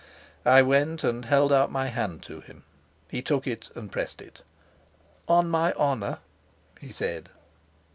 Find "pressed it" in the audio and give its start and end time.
3.91-4.41